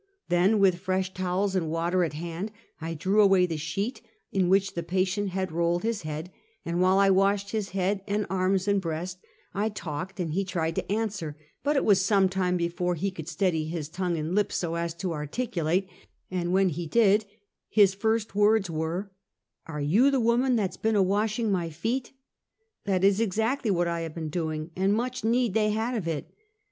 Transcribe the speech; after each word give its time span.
Then 0.29 0.57
with 0.57 0.79
fresh 0.79 1.13
towels 1.13 1.55
and 1.55 1.69
water 1.69 2.03
at 2.03 2.13
liand, 2.13 2.49
I 2.81 2.95
drew 2.95 3.21
away 3.21 3.45
the 3.45 3.55
sheet 3.55 4.01
in 4.31 4.49
which 4.49 4.73
the 4.73 4.81
patient 4.81 5.29
had 5.29 5.51
rolled 5.51 5.83
his 5.83 6.01
head, 6.01 6.31
and 6.65 6.81
while 6.81 6.97
I 6.97 7.11
washed 7.11 7.51
his 7.51 7.69
head 7.69 8.01
and 8.07 8.25
arms 8.27 8.67
and 8.67 8.81
breast, 8.81 9.19
I 9.53 9.69
talked, 9.69 10.19
and 10.19 10.33
he 10.33 10.43
tried 10.43 10.73
to 10.77 10.91
answer; 10.91 11.37
but 11.63 11.75
it 11.75 11.85
was 11.85 12.01
some 12.03 12.29
time 12.29 12.57
before 12.57 12.95
he 12.95 13.11
could 13.11 13.27
steady 13.27 13.65
his 13.65 13.89
tongue 13.89 14.17
and 14.17 14.33
lips 14.33 14.55
so 14.55 14.73
as 14.73 14.95
to 14.95 15.13
articulate, 15.13 15.87
and 16.31 16.51
when 16.51 16.69
he 16.69 16.87
did, 16.87 17.25
his 17.69 17.93
first 17.93 18.33
words 18.33 18.71
were:" 18.71 19.11
Are 19.67 19.81
you 19.81 20.09
the 20.09 20.19
woman 20.19 20.55
that 20.55 20.73
's 20.73 20.77
been 20.77 20.95
a 20.95 21.03
washin' 21.03 21.51
my 21.51 21.69
feet?"" 21.69 22.11
That 22.87 23.03
is 23.03 23.19
exactly 23.19 23.69
what 23.69 23.87
I 23.87 23.99
have 24.01 24.15
been 24.15 24.29
doing, 24.29 24.71
and 24.75 24.95
much 24.95 25.23
need 25.23 25.53
they 25.53 25.69
had 25.69 25.93
of 25.95 26.07
it. 26.07 26.33